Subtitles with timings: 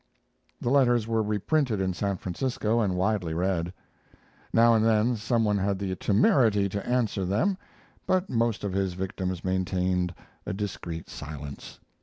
[0.59, 3.71] The letters were reprinted in San Francisco and widely read.
[4.51, 7.55] Now and then some one had the temerity to answer them,
[8.07, 11.79] but most of his victims maintained a discreet silence.